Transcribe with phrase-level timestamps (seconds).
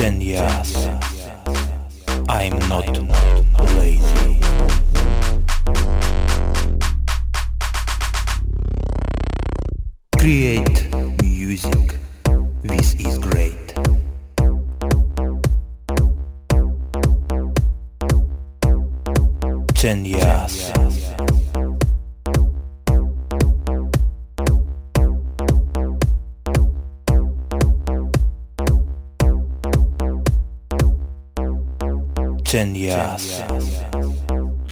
[0.00, 0.88] Ten years.
[2.26, 2.88] I'm not
[3.76, 4.40] lazy.
[10.16, 10.88] Create
[11.20, 11.98] music.
[12.62, 13.74] This is great.
[19.74, 20.99] Ten years.
[32.50, 33.42] Ten years.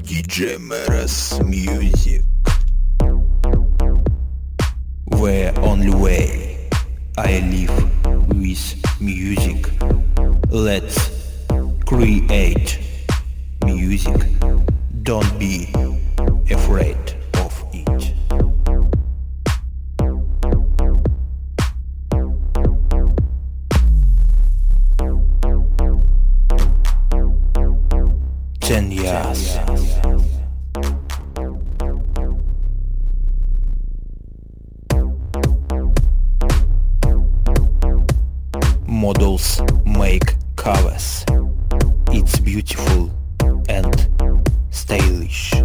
[0.00, 2.22] DJ Meres Music.
[5.10, 6.70] The only way
[7.18, 7.76] I live
[8.28, 9.68] with music.
[10.48, 11.10] Let's
[11.84, 12.78] create
[13.62, 14.24] music.
[15.02, 15.68] Don't be
[16.50, 17.05] afraid
[28.66, 29.56] 10 years.
[38.88, 41.24] Models make covers.
[42.10, 43.12] It's beautiful
[43.68, 43.94] and
[44.70, 45.55] stylish.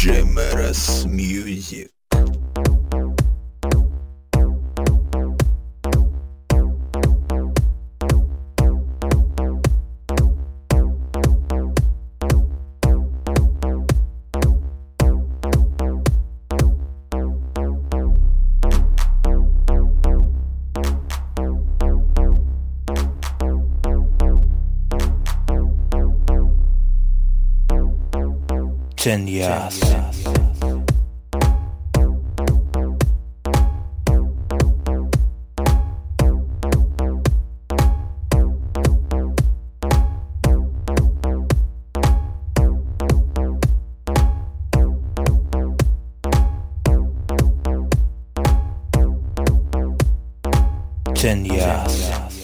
[0.00, 0.34] Jim
[1.04, 1.99] Music.
[29.00, 29.10] DJ Meres Music.
[29.10, 29.80] Ten years.
[51.14, 52.39] Ten years.